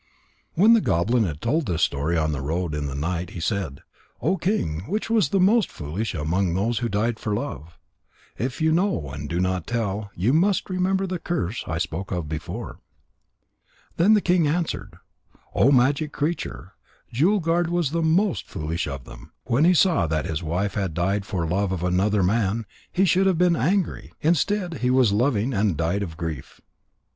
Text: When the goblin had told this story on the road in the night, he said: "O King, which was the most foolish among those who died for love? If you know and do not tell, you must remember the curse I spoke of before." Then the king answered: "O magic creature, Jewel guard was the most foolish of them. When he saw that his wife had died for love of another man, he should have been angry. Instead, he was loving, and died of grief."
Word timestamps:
When 0.55 0.73
the 0.73 0.81
goblin 0.81 1.25
had 1.25 1.41
told 1.41 1.67
this 1.67 1.83
story 1.83 2.17
on 2.17 2.31
the 2.31 2.41
road 2.41 2.73
in 2.73 2.87
the 2.87 2.95
night, 2.95 3.29
he 3.29 3.39
said: 3.39 3.81
"O 4.19 4.35
King, 4.35 4.79
which 4.87 5.11
was 5.11 5.29
the 5.29 5.39
most 5.39 5.71
foolish 5.71 6.15
among 6.15 6.55
those 6.55 6.79
who 6.79 6.89
died 6.89 7.19
for 7.19 7.35
love? 7.35 7.77
If 8.35 8.59
you 8.61 8.71
know 8.71 9.11
and 9.11 9.29
do 9.29 9.39
not 9.39 9.67
tell, 9.67 10.09
you 10.15 10.33
must 10.33 10.71
remember 10.71 11.05
the 11.05 11.19
curse 11.19 11.63
I 11.67 11.77
spoke 11.77 12.09
of 12.11 12.27
before." 12.27 12.79
Then 13.97 14.15
the 14.15 14.21
king 14.21 14.47
answered: 14.47 14.97
"O 15.53 15.71
magic 15.71 16.11
creature, 16.11 16.73
Jewel 17.13 17.39
guard 17.39 17.69
was 17.69 17.91
the 17.91 18.01
most 18.01 18.47
foolish 18.49 18.87
of 18.87 19.03
them. 19.03 19.33
When 19.43 19.65
he 19.65 19.75
saw 19.75 20.07
that 20.07 20.25
his 20.25 20.41
wife 20.41 20.73
had 20.73 20.95
died 20.95 21.27
for 21.27 21.45
love 21.45 21.71
of 21.71 21.83
another 21.83 22.23
man, 22.23 22.65
he 22.91 23.05
should 23.05 23.27
have 23.27 23.37
been 23.37 23.55
angry. 23.55 24.13
Instead, 24.21 24.79
he 24.79 24.89
was 24.89 25.11
loving, 25.13 25.53
and 25.53 25.77
died 25.77 26.01
of 26.01 26.17
grief." 26.17 26.59